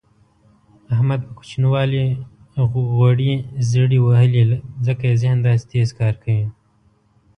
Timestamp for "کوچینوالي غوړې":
1.37-3.33